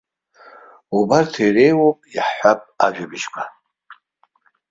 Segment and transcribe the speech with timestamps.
[0.97, 3.43] Убарҭ иреиуоуп, иаҳҳәап, иажәабжьқәа.